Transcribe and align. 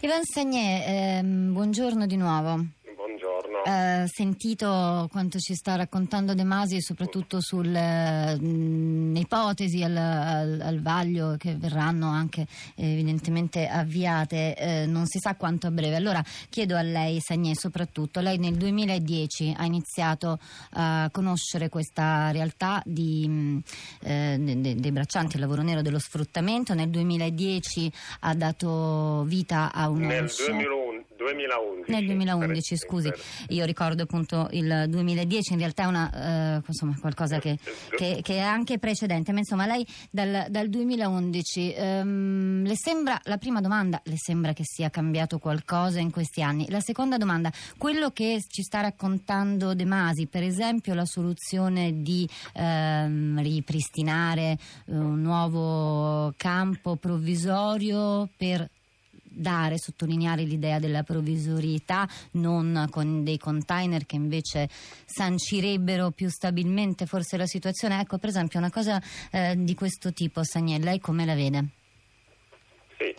Ivan 0.00 0.22
Sagné, 0.22 0.84
ehm, 0.86 1.52
buongiorno 1.52 2.06
di 2.06 2.16
nuovo. 2.16 2.77
Eh, 3.64 4.06
sentito 4.06 5.08
quanto 5.10 5.38
ci 5.38 5.54
sta 5.54 5.76
raccontando 5.76 6.34
De 6.34 6.44
Masi, 6.44 6.80
soprattutto 6.80 7.40
sulle 7.40 8.38
ipotesi 8.38 9.82
al, 9.82 9.96
al, 9.96 10.60
al, 10.60 10.80
vaglio 10.80 11.36
che 11.36 11.54
verranno 11.54 12.08
anche 12.08 12.46
eh, 12.76 12.92
evidentemente 12.92 13.66
avviate, 13.66 14.56
eh, 14.56 14.86
non 14.86 15.06
si 15.06 15.18
sa 15.18 15.34
quanto 15.34 15.66
a 15.66 15.70
breve. 15.70 15.96
Allora 15.96 16.24
chiedo 16.48 16.76
a 16.76 16.82
lei, 16.82 17.20
Sagné, 17.20 17.54
soprattutto, 17.54 18.20
lei 18.20 18.38
nel 18.38 18.54
2010 18.54 19.54
ha 19.56 19.64
iniziato 19.64 20.38
a 20.70 21.08
conoscere 21.12 21.68
questa 21.68 22.30
realtà 22.30 22.82
di, 22.86 23.60
eh, 24.02 24.36
dei, 24.38 24.76
dei 24.76 24.92
braccianti, 24.92 25.36
il 25.36 25.42
lavoro 25.42 25.62
nero, 25.62 25.82
dello 25.82 25.98
sfruttamento, 25.98 26.74
nel 26.74 26.88
2010 26.88 27.92
ha 28.20 28.34
dato 28.34 29.24
vita 29.26 29.72
a 29.72 29.88
un... 29.88 30.00
Nel 30.00 30.30
2011 30.34 30.77
2011. 31.18 31.90
Nel 31.90 32.06
2011, 32.06 32.76
scusi, 32.76 33.12
io 33.48 33.64
ricordo 33.64 34.04
appunto 34.04 34.48
il 34.52 34.86
2010, 34.88 35.52
in 35.52 35.58
realtà 35.58 35.82
è 35.82 35.86
una, 35.86 36.58
uh, 36.58 36.64
insomma, 36.66 36.96
qualcosa 36.98 37.38
che, 37.38 37.58
che, 37.96 38.20
che, 38.22 38.34
è 38.36 38.40
anche 38.40 38.78
precedente, 38.78 39.32
ma 39.32 39.40
insomma 39.40 39.66
lei 39.66 39.86
dal, 40.10 40.46
dal 40.48 40.68
2011 40.68 41.74
um, 41.76 41.84
ehm, 41.84 42.64
le 42.64 42.76
sembra, 42.76 43.20
la 43.24 43.36
prima 43.36 43.60
domanda, 43.60 44.00
le 44.04 44.16
sembra 44.16 44.52
che 44.52 44.62
sia 44.64 44.88
cambiato 44.90 45.38
qualcosa 45.38 45.98
in 45.98 46.10
questi 46.10 46.40
anni? 46.40 46.66
La 46.70 46.80
seconda 46.80 47.16
domanda, 47.16 47.52
quello 47.76 48.10
che 48.10 48.42
ci 48.46 48.62
sta 48.62 48.80
raccontando 48.80 49.74
De 49.74 49.84
Masi, 49.84 50.26
per 50.26 50.44
esempio 50.44 50.94
la 50.94 51.04
soluzione 51.04 52.00
di 52.00 52.28
um, 52.54 53.42
ripristinare 53.42 54.56
un 54.86 55.20
nuovo 55.20 56.32
campo 56.36 56.96
provvisorio 56.96 58.28
per 58.36 58.68
dare, 59.38 59.78
sottolineare 59.78 60.42
l'idea 60.42 60.78
della 60.78 61.02
provvisorietà, 61.02 62.06
non 62.32 62.86
con 62.90 63.22
dei 63.24 63.38
container 63.38 64.04
che 64.04 64.16
invece 64.16 64.68
sancirebbero 64.70 66.10
più 66.10 66.28
stabilmente 66.28 67.06
forse 67.06 67.36
la 67.36 67.46
situazione. 67.46 68.00
Ecco, 68.00 68.18
per 68.18 68.30
esempio, 68.30 68.58
una 68.58 68.70
cosa 68.70 69.00
eh, 69.32 69.54
di 69.56 69.74
questo 69.74 70.12
tipo, 70.12 70.42
Sagnè, 70.42 70.78
lei 70.78 70.98
come 71.00 71.24
la 71.24 71.34
vede? 71.34 71.64
Sì, 72.98 73.14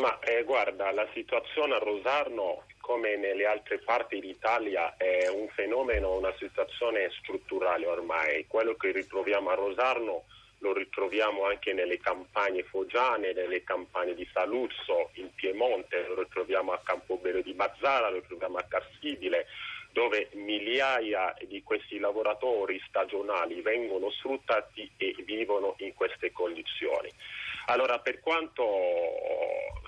ma 0.00 0.18
eh, 0.20 0.42
guarda, 0.44 0.90
la 0.92 1.06
situazione 1.14 1.74
a 1.74 1.78
Rosarno 1.78 2.64
come 2.80 3.16
nelle 3.16 3.46
altre 3.46 3.78
parti 3.78 4.18
d'Italia 4.18 4.96
è 4.96 5.28
un 5.28 5.46
fenomeno, 5.54 6.16
una 6.16 6.34
situazione 6.38 7.08
strutturale 7.20 7.86
ormai. 7.86 8.46
Quello 8.48 8.74
che 8.74 8.90
ritroviamo 8.90 9.50
a 9.50 9.54
Rosarno 9.54 10.24
lo 10.62 10.72
ritroviamo 10.72 11.44
anche 11.44 11.72
nelle 11.72 11.98
campagne 11.98 12.62
foggiane, 12.62 13.32
nelle 13.32 13.64
campagne 13.64 14.14
di 14.14 14.26
Saluzzo, 14.32 15.10
in 15.14 15.28
Piemonte, 15.34 16.06
lo 16.06 16.22
ritroviamo 16.22 16.72
a 16.72 16.80
Campobello 16.82 17.42
di 17.42 17.52
Mazzara, 17.52 18.08
lo 18.08 18.20
ritroviamo 18.20 18.58
a 18.58 18.62
Carsibile, 18.62 19.46
dove 19.90 20.30
migliaia 20.34 21.34
di 21.46 21.62
questi 21.62 21.98
lavoratori 21.98 22.80
stagionali 22.86 23.60
vengono 23.60 24.10
sfruttati 24.10 24.90
e 24.96 25.14
vivono 25.24 25.74
in 25.78 25.92
queste 25.94 26.30
condizioni. 26.30 27.10
Allora, 27.66 27.98
per 27.98 28.20
quanto 28.20 28.64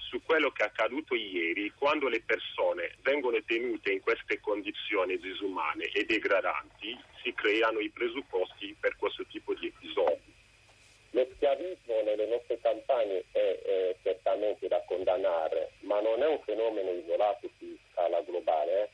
su 0.08 0.20
quello 0.22 0.50
che 0.50 0.62
è 0.62 0.66
accaduto 0.66 1.14
ieri, 1.14 1.72
quando 1.76 2.08
le 2.08 2.20
persone 2.20 2.96
vengono 3.02 3.42
tenute 3.44 3.92
in 3.92 4.00
queste 4.00 4.40
condizioni 4.40 5.18
disumane 5.18 5.84
e 5.92 6.04
degradanti, 6.04 6.98
si 7.22 7.32
creano 7.32 7.78
i 7.78 7.90
presupposti 7.90 8.76
per 8.78 8.96
questo 8.96 9.24
tipo 9.26 9.54
di 9.54 9.68
episodi. 9.68 10.33
Nelle 12.14 12.30
nostre 12.30 12.60
campagne 12.60 13.24
è, 13.32 13.38
è, 13.38 13.96
certamente 14.04 14.68
da 14.68 14.80
condannare, 14.86 15.72
ma 15.80 16.00
non 16.00 16.22
è 16.22 16.28
un 16.28 16.38
fenomeno 16.44 16.92
isolato 16.92 17.50
su 17.58 17.76
scala 17.90 18.20
globale. 18.20 18.82
Eh. 18.82 18.88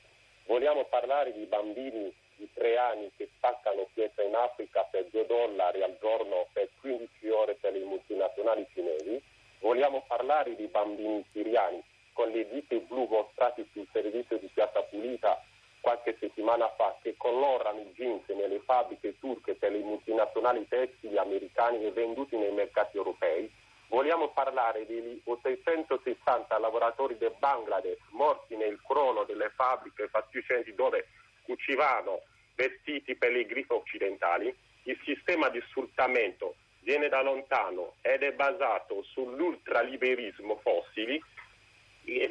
Vogliamo 0.46 0.86
parlare 0.86 1.34
di 1.34 1.44
bambini 1.44 2.10
di 2.36 2.48
tre 2.54 2.78
anni 2.78 3.10
che 3.18 3.28
spaccano 3.36 3.88
pietra 3.92 4.22
in 4.22 4.34
Africa 4.34 4.88
per 4.90 5.04
2 5.10 5.26
dollari 5.26 5.82
al 5.82 5.98
giorno 6.00 6.48
per 6.54 6.70
15 6.80 7.28
ore 7.28 7.56
per 7.60 7.74
le 7.74 7.84
multinazionali 7.84 8.66
cinesi? 8.72 9.22
Vogliamo 9.58 10.02
parlare 10.08 10.56
di 10.56 10.66
bambini 10.68 11.22
siriani 11.32 11.82
con 12.14 12.30
le 12.30 12.48
dite 12.48 12.78
blu 12.78 13.04
mostrate 13.04 13.66
sul 13.74 13.86
servizio 13.92 14.38
di 14.38 14.46
Piazza 14.46 14.80
Pulita 14.84 15.44
qualche 15.80 16.16
settimana 16.18 16.68
fa 16.76 16.96
che 17.02 17.14
colorano 17.18 17.80
i 17.80 17.92
jeans 17.92 18.26
fabbriche 18.70 19.18
turche 19.18 19.56
per 19.56 19.72
le 19.72 19.80
multinazionali 19.80 20.64
tessili 20.68 21.18
americane 21.18 21.82
e 21.82 21.90
venduti 21.90 22.36
nei 22.36 22.52
mercati 22.52 22.96
europei. 22.96 23.50
Vogliamo 23.88 24.28
parlare 24.28 24.86
degli 24.86 25.20
860 25.24 26.56
lavoratori 26.56 27.18
del 27.18 27.34
Bangladesh 27.36 27.98
morti 28.10 28.54
nel 28.54 28.80
crollo 28.86 29.24
delle 29.24 29.50
fabbriche 29.56 30.06
fatiscenti 30.06 30.72
dove 30.76 31.08
cucivano 31.42 32.20
vestiti 32.54 33.16
per 33.16 33.32
le 33.32 33.44
griffe 33.44 33.74
occidentali. 33.74 34.54
Il 34.84 35.00
sistema 35.04 35.48
di 35.48 35.60
sfruttamento 35.70 36.54
viene 36.82 37.08
da 37.08 37.22
lontano 37.22 37.94
ed 38.02 38.22
è 38.22 38.32
basato 38.32 39.02
sull'ultraliberismo 39.02 40.60
fossili 40.62 41.20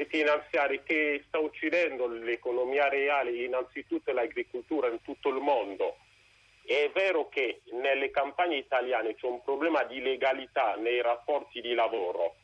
finanziari 0.07 0.81
che 0.83 1.23
sta 1.27 1.39
uccidendo 1.39 2.07
l'economia 2.07 2.87
reale, 2.87 3.43
innanzitutto 3.43 4.11
l'agricoltura 4.13 4.87
in 4.87 5.01
tutto 5.01 5.29
il 5.29 5.41
mondo. 5.41 5.97
È 6.69 6.87
vero 6.93 7.29
che 7.29 7.61
nelle 7.71 8.11
campagne 8.11 8.57
italiane 8.57 9.15
c'è 9.15 9.25
un 9.25 9.41
problema 9.41 9.81
di 9.85 10.03
legalità 10.03 10.75
nei 10.75 11.01
rapporti 11.01 11.61
di 11.61 11.73
lavoro, 11.73 12.35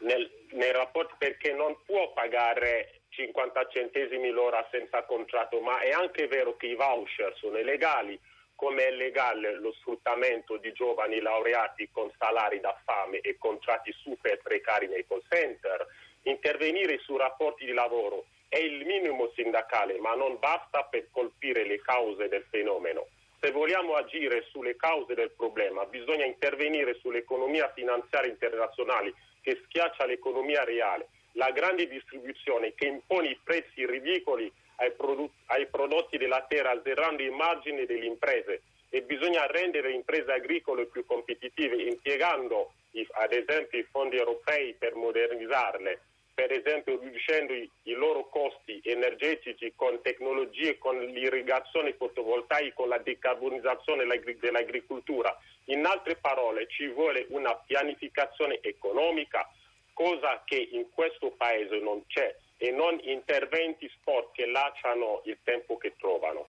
nel, 0.00 0.28
nei 0.54 0.72
rapporti 0.72 1.14
perché 1.16 1.52
non 1.52 1.76
può 1.84 2.12
pagare 2.12 3.02
50 3.10 3.68
centesimi 3.68 4.30
l'ora 4.30 4.66
senza 4.72 5.04
contratto, 5.04 5.60
ma 5.60 5.78
è 5.78 5.92
anche 5.92 6.26
vero 6.26 6.56
che 6.56 6.66
i 6.66 6.74
voucher 6.74 7.32
sono 7.36 7.58
illegali, 7.58 8.18
come 8.56 8.88
è 8.88 8.90
legale 8.90 9.54
lo 9.54 9.72
sfruttamento 9.74 10.56
di 10.56 10.72
giovani 10.72 11.20
laureati 11.20 11.88
con 11.92 12.10
salari 12.18 12.58
da 12.58 12.76
fame 12.84 13.20
e 13.20 13.36
contratti 13.38 13.92
super 13.92 14.36
precari 14.42 14.88
nei 14.88 15.06
call 15.06 15.22
center 15.30 15.86
intervenire 16.22 16.98
sui 16.98 17.18
rapporti 17.18 17.66
di 17.66 17.72
lavoro 17.72 18.24
è 18.48 18.58
il 18.58 18.84
minimo 18.84 19.30
sindacale, 19.36 19.96
ma 20.00 20.16
non 20.16 20.40
basta 20.40 20.82
per 20.90 21.06
colpire 21.12 21.64
le 21.64 21.80
cause 21.80 22.26
del 22.26 22.44
fenomeno. 22.50 23.06
Se 23.40 23.52
vogliamo 23.52 23.94
agire 23.94 24.44
sulle 24.50 24.74
cause 24.74 25.14
del 25.14 25.30
problema, 25.30 25.84
bisogna 25.84 26.24
intervenire 26.24 26.98
sull'economia 27.00 27.70
finanziaria 27.72 28.30
internazionale 28.30 29.14
che 29.42 29.60
schiaccia 29.64 30.06
l'economia 30.06 30.64
reale, 30.64 31.06
la 31.34 31.52
grande 31.52 31.86
distribuzione 31.86 32.74
che 32.74 32.86
impone 32.86 33.28
i 33.28 33.38
prezzi 33.42 33.86
ridicoli 33.86 34.52
ai, 34.76 34.90
prodotti, 34.90 35.36
ai 35.46 35.66
prodotti 35.66 36.18
della 36.18 36.44
terra 36.48 36.70
azzerando 36.72 37.22
i 37.22 37.30
margini 37.30 37.86
delle 37.86 38.06
imprese. 38.06 38.62
E 38.90 39.02
bisogna 39.02 39.46
rendere 39.46 39.88
le 39.90 39.94
imprese 39.94 40.32
agricole 40.32 40.86
più 40.86 41.04
competitive 41.04 41.80
impiegando 41.80 42.72
ad 43.12 43.32
esempio 43.32 43.78
i 43.78 43.86
fondi 43.88 44.16
europei 44.16 44.74
per 44.74 44.94
modernizzarle 44.96 46.00
per 46.38 46.52
esempio 46.52 47.00
riducendo 47.00 47.52
i, 47.52 47.68
i, 47.82 47.94
loro 47.94 48.28
costi 48.28 48.80
energetici 48.84 49.72
con 49.74 50.00
tecnologie, 50.02 50.78
con 50.78 50.96
l'irrigazione 50.96 51.94
fotovoltaica, 51.94 52.74
con 52.74 52.88
la 52.88 52.98
decarbonizzazione 52.98 54.06
dell'agricoltura. 54.38 55.36
In 55.64 55.84
altre 55.84 56.14
parole 56.14 56.68
ci 56.68 56.86
vuole 56.86 57.26
una 57.30 57.56
pianificazione 57.56 58.60
economica, 58.62 59.50
cosa 59.92 60.40
che 60.44 60.68
in 60.70 60.86
questo 60.94 61.32
paese 61.32 61.80
non 61.80 62.06
c'è, 62.06 62.32
e 62.56 62.70
non 62.70 62.96
interventi 63.02 63.90
sport 63.98 64.30
che 64.30 64.46
lasciano 64.46 65.22
il 65.24 65.38
tempo 65.42 65.76
che 65.76 65.96
trovano. 65.98 66.46